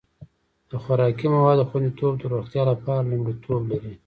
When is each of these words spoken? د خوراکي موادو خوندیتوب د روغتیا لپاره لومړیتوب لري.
د 0.69 0.71
خوراکي 0.83 1.27
موادو 1.35 1.67
خوندیتوب 1.69 2.13
د 2.17 2.23
روغتیا 2.33 2.63
لپاره 2.71 3.07
لومړیتوب 3.11 3.61
لري. 3.71 3.93